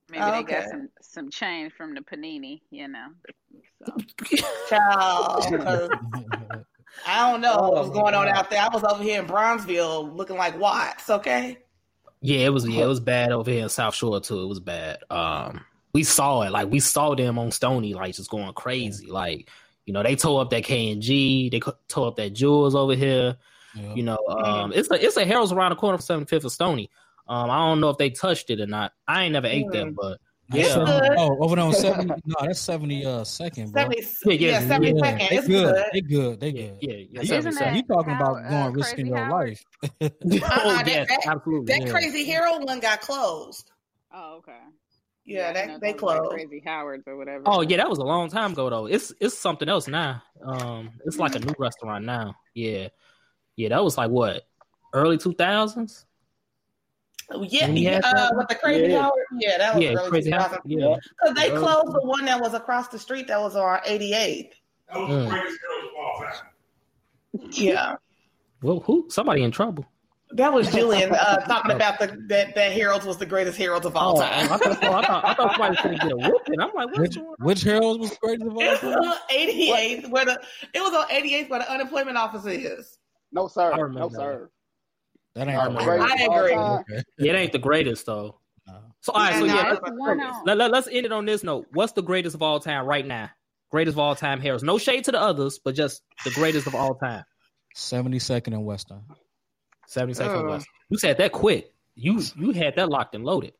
[0.10, 0.54] Maybe Oh, they okay.
[0.62, 3.08] got some some change from the panini, you know.
[3.86, 3.94] So.
[4.70, 5.90] Child, 'cause
[7.06, 8.62] I don't know what was Oh, going on out there.
[8.62, 11.10] I was over here in Bronzeville looking like Watts.
[11.10, 11.58] Okay.
[12.22, 14.42] Yeah, it was yeah, it was bad over here in South Shore too.
[14.42, 15.00] It was bad.
[15.10, 15.62] Um,
[15.94, 19.08] we saw it like we saw them on Stony like just going crazy.
[19.08, 19.50] Like
[19.88, 22.76] you know they tore up that K and G, they co- tore up that Jewels
[22.76, 23.38] over here.
[23.76, 23.94] yeah.
[23.96, 26.90] You know, um, it's a it's a Harold's around the corner from 75th and Stony.
[27.28, 28.94] Um, I don't know if they touched it or not.
[29.08, 30.20] I ain't never ate them, but
[30.54, 32.14] yeah, seventy- Oh, over there on 70.
[32.26, 33.84] No, that's 70 uh, second, bro.
[33.84, 35.20] 70, Yeah, yeah, yeah, 70 yeah, second.
[35.30, 35.74] they It's good.
[35.76, 35.86] good.
[35.94, 36.40] They good.
[36.40, 36.78] They yeah, good.
[36.82, 37.22] yeah, yeah.
[37.22, 37.52] You- 77.
[37.52, 39.50] Isn't You talking How- about going uh, risking your Howard?
[39.50, 39.64] life?
[40.02, 41.66] oh Uh-uh, yes, that- absolutely.
[41.74, 41.92] That Yeah.
[41.92, 43.72] Crazy Hero one got closed.
[44.14, 44.54] Oh, okay.
[45.28, 46.32] Yeah, I that, they those like closed.
[46.32, 47.44] Crazy Howards or whatever.
[47.46, 48.86] Oh yeah, that was a long time ago though.
[48.86, 50.24] It's it's something else now.
[50.42, 52.34] Um, it's like a new restaurant now.
[52.54, 52.88] Yeah,
[53.58, 54.44] yeah, that was like what
[54.94, 56.06] early two thousands.
[57.50, 59.02] Yeah, When he had uh, with the Crazy Yeah.
[59.02, 59.26] Howard.
[59.38, 60.38] Yeah, that was Yeah, early crazy 2000s.
[60.40, 60.58] house.
[60.64, 63.80] Yeah, Because they Early closed the one that was across the street that was on
[63.86, 64.54] 88th.
[64.88, 65.24] That was Mm.
[65.26, 67.52] the greatest heroes of all time.
[67.52, 67.96] Yeah.
[68.64, 69.08] well, who?
[69.10, 69.86] Somebody in trouble.
[70.32, 73.96] That was Julian uh, talking about the that, that Harold's was the greatest Harold's of
[73.96, 74.52] all Oh, time.
[74.52, 76.60] I thought, oh, I thought, I thought somebody was going to get a whooping.
[76.60, 78.94] I'm like, Which going which Harold was the greatest of all It was time?
[78.94, 80.42] on 88th where the
[80.74, 82.98] it was on 88th where the unemployment office is.
[83.32, 84.50] No sir, I no sir.
[85.36, 86.12] That ain't I the greatest.
[86.12, 86.56] I Greatest agree.
[86.56, 87.04] Okay.
[87.20, 88.40] It ain't the greatest though.
[88.68, 88.74] No.
[89.02, 91.44] So all right, so Yeah, yeah, let's, It's let, let, us end it on this
[91.44, 91.68] note.
[91.72, 93.30] What's the greatest of all time right now?
[93.72, 94.64] Greatest of all time Harold's.
[94.64, 97.24] No shade to the others, but just the greatest of all time.
[97.76, 99.04] 72nd and Western.
[99.88, 100.50] 72nd Oh.
[100.50, 100.68] West.
[100.90, 101.74] You said that quick.
[101.96, 103.54] You you had that locked and loaded.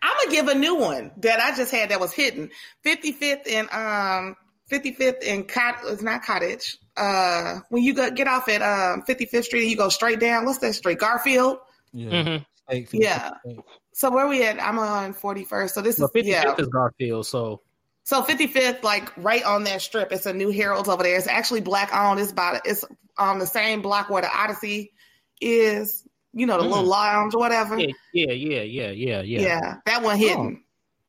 [0.00, 2.50] I'm gonna give a new one that I just had that was hidden.
[2.84, 4.36] 55th and um
[4.70, 6.78] 55th and Cot it's not Cottage.
[6.96, 10.44] Uh, when you go get off at um 55th Street and you go straight down.
[10.44, 10.98] What's that street?
[10.98, 11.58] Garfield.
[11.92, 12.10] Yeah.
[12.10, 12.42] Mm-hmm.
[12.68, 13.30] State, Yeah.
[13.44, 13.58] state.
[13.92, 14.62] So where we at?
[14.62, 15.70] I'm on 41st.
[15.70, 16.54] So this Well, is 55th yeah.
[16.58, 17.60] is Garfield, so
[18.04, 21.16] So 55th, like right on that strip, it's a new Harold's over there.
[21.16, 22.18] It's actually black owned.
[22.20, 22.84] It's about it's
[23.18, 24.92] on the same block where the Odyssey
[25.42, 26.04] is.
[26.32, 26.70] You know, the Mm.
[26.70, 27.78] little lounge or whatever.
[27.78, 29.76] yeah, yeah, yeah, yeah, yeah, Yeah, yeah.
[29.86, 30.64] that one hidden.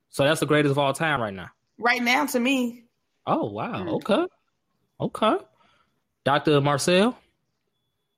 [0.09, 1.49] So that's the greatest of all time right now.
[1.79, 2.83] Right now, to me,
[3.25, 3.83] Oh wow.
[3.83, 3.93] Mm.
[3.93, 4.25] Okay.
[4.99, 5.37] Okay.
[6.25, 6.59] Dr.
[6.61, 7.17] Marcel.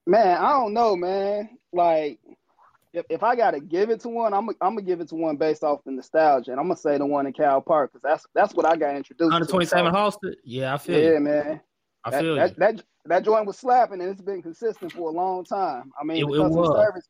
[0.06, 1.58] Man, I don't know, man.
[1.72, 2.18] Like,
[2.92, 5.36] if, if I gotta give it to one, I'm I'm gonna give it to one
[5.36, 8.26] based off the nostalgia, and I'm gonna say the one in Cal Park because that's
[8.34, 9.32] that's what I got introduced.
[9.32, 9.50] Under to.
[9.50, 10.34] 27 So, Halsted.
[10.44, 11.20] Yeah, I feel Yeah, you.
[11.20, 11.60] man.
[12.06, 12.56] I That, feel that, you.
[12.58, 15.92] that that joint was slapping, and it's been consistent for a long time.
[16.00, 16.76] I mean, It- the it customer was.
[16.86, 17.08] service,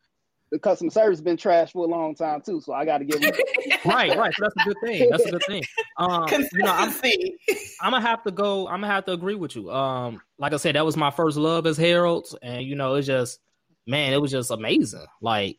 [0.52, 2.60] the customer service been trashed for a long time too.
[2.60, 3.32] So I got to give them.
[3.84, 4.32] right, right.
[4.34, 5.10] So that's a good thing.
[5.10, 5.62] That's a good thing.
[5.98, 7.38] Um, you know, I'm consistency.
[7.80, 8.66] I'm gonna have to go.
[8.68, 9.70] I'm gonna have to agree with you.
[9.70, 13.06] Um, like I said, that was my first love as Harold's, and you know, it's
[13.06, 13.40] just,
[13.86, 15.06] man, it was just amazing.
[15.22, 15.56] Like,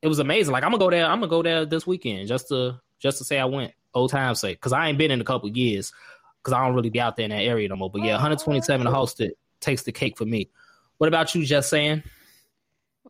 [0.00, 0.52] it was amazing.
[0.54, 1.04] Like, I'm gonna go there.
[1.04, 4.40] I'm gonna go there this weekend just to just to say I went old time's
[4.40, 5.92] sake because I ain't been in a couple years.
[6.44, 7.90] Because I don't really be out there in that area no more.
[7.90, 9.30] But yeah, 127 Halsted
[9.60, 10.50] takes the cake for me.
[10.98, 11.44] What about you?
[11.44, 12.02] Just saying.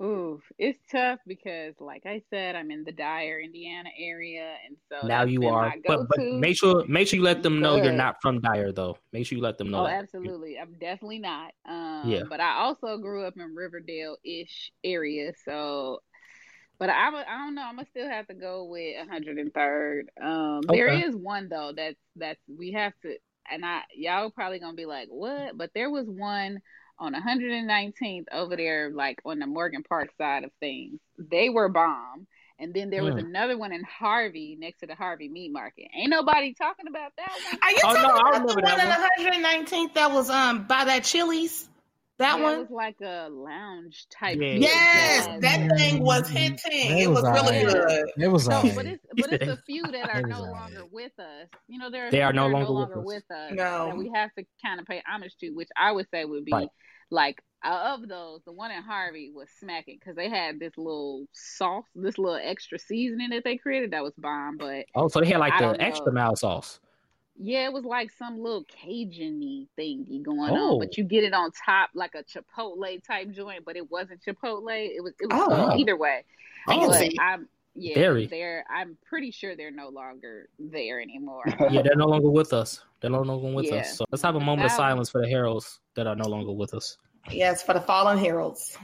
[0.03, 5.07] Ooh, it's tough because, like I said, I'm in the Dyer, Indiana area, and so
[5.07, 5.73] now you are.
[5.87, 8.73] But, but make sure make sure you let them know but, you're not from Dyer,
[8.73, 8.99] though.
[9.13, 9.83] Make sure you let them know.
[9.83, 10.03] Oh, that.
[10.03, 10.59] absolutely.
[10.59, 11.53] I'm definitely not.
[11.65, 12.23] Um, yeah.
[12.29, 16.01] But I also grew up in Riverdale ish area, so.
[16.79, 17.63] But I'm a, I don't know.
[17.63, 20.03] I'm gonna still have to go with 103rd.
[20.21, 20.77] Um, okay.
[20.77, 23.17] There is one though that's that's we have to,
[23.51, 25.57] and I y'all probably gonna be like, what?
[25.57, 26.61] But there was one
[26.99, 31.01] on 119th over there, like on the Morgan Park side of things.
[31.19, 32.27] They were bomb.
[32.59, 33.27] And then there was mm.
[33.27, 35.89] another one in Harvey next to the Harvey Meat Market.
[35.93, 37.59] Ain't nobody talking about that one.
[37.61, 41.03] Are you oh, talking no, about the one on 119th that was um by that
[41.03, 41.69] Chili's?
[42.19, 44.39] That yeah, one was like a lounge type.
[44.41, 44.55] Yeah.
[44.55, 46.59] Yes, yes, that thing was hitting.
[46.73, 48.09] It, it was, was really good.
[48.17, 48.49] It was.
[48.49, 51.49] No, but it's but it's a few that are no longer with us.
[51.67, 53.31] You know, there are they are no longer, no longer with, us.
[53.31, 53.53] with us.
[53.55, 56.45] No, that we have to kind of pay homage to, which I would say would
[56.45, 56.69] be right.
[57.11, 61.27] like uh, of those, the one in Harvey was smacking because they had this little
[61.33, 64.59] sauce, this little extra seasoning that they created that was bomb.
[64.59, 66.79] But oh, so they had like the extra mild sauce.
[67.37, 70.75] Yeah, it was like some little Cajun thingy going oh.
[70.75, 70.95] on, but oh.
[70.97, 74.71] you get it on top like a Chipotle type joint, but it wasn't Chipotle.
[74.71, 75.77] It was it was oh.
[75.77, 76.25] either way.
[76.69, 78.27] Oh, but I'm yeah, Very.
[78.27, 81.43] they're I'm pretty sure they're no longer there anymore.
[81.71, 82.81] yeah, they're no longer with us.
[83.01, 83.77] They're no longer with yeah.
[83.77, 83.99] us.
[83.99, 86.53] So let's have a moment that of silence for the heroes that are no longer
[86.53, 86.97] with us.
[87.31, 88.79] Yes, for the fallen Harold's.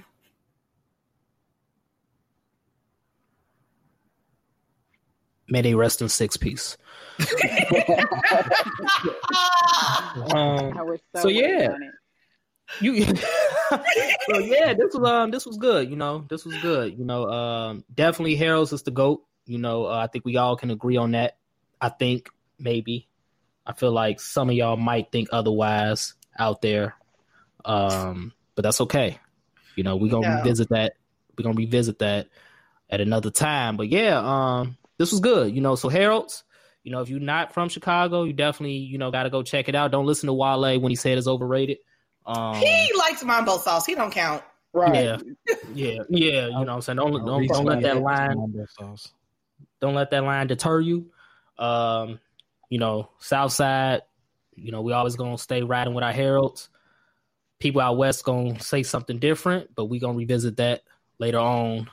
[5.48, 6.76] May they rest in six piece.
[10.35, 11.68] um, so, so yeah,
[12.80, 13.04] you.
[13.70, 15.90] so yeah, this was um this was good.
[15.90, 16.98] You know, this was good.
[16.98, 19.22] You know, um definitely Harold's is the goat.
[19.46, 21.37] You know, uh, I think we all can agree on that.
[21.80, 22.28] I think
[22.59, 23.06] maybe.
[23.66, 26.94] I feel like some of y'all might think otherwise out there.
[27.64, 29.18] Um, but that's okay.
[29.76, 30.38] You know, we're gonna yeah.
[30.38, 30.94] revisit that.
[31.37, 32.28] We're gonna revisit that
[32.88, 33.76] at another time.
[33.76, 35.54] But yeah, um, this was good.
[35.54, 36.42] You know, so Harold's,
[36.82, 39.74] you know, if you're not from Chicago, you definitely, you know, gotta go check it
[39.74, 39.90] out.
[39.90, 41.78] Don't listen to Wale when he said it's overrated.
[42.26, 43.86] Um, he likes mambo sauce.
[43.86, 44.42] He don't count.
[44.72, 44.94] Right.
[44.94, 45.18] Yeah.
[45.74, 45.98] Yeah.
[46.08, 46.46] Yeah.
[46.46, 46.96] You know what I'm saying?
[46.96, 48.66] Don't don't, don't let that line
[49.80, 51.10] don't let that line deter you.
[51.58, 52.20] Um,
[52.68, 54.02] you know, South Side,
[54.54, 56.68] you know, we always gonna stay riding with our Harold's
[57.58, 60.82] people out west gonna say something different, but we gonna revisit that
[61.18, 61.88] later on.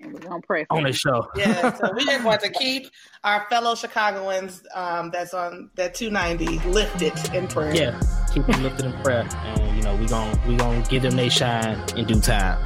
[0.00, 1.28] And we're gonna pray on the show.
[1.36, 2.90] Yeah, so we just want to keep
[3.22, 7.74] our fellow Chicagoans um, that's on that 290 lifted in prayer.
[7.74, 8.00] Yeah,
[8.32, 11.28] keep them lifted in prayer, and you know we're gonna we're gonna give them they
[11.28, 12.62] shine in due time.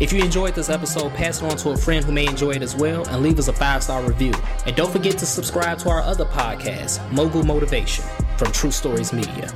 [0.00, 2.62] If you enjoyed this episode, pass it on to a friend who may enjoy it
[2.62, 4.32] as well and leave us a five star review.
[4.64, 8.06] And don't forget to subscribe to our other podcast, Mogul Motivation,
[8.38, 9.52] from True Stories Media.